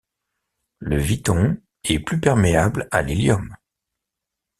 [0.79, 3.55] Le viton est plus perméable à l'hélium.